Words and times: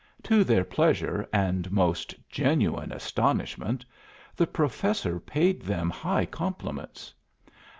To 0.23 0.43
their 0.43 0.63
pleasure 0.63 1.29
and 1.31 1.71
most 1.71 2.15
genuine 2.27 2.91
astonishment, 2.91 3.85
the 4.35 4.47
Professor 4.47 5.19
paid 5.19 5.61
them 5.61 5.91
high 5.91 6.25
compliments. 6.25 7.13